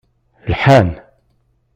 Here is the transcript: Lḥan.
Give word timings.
Lḥan. 0.51 0.89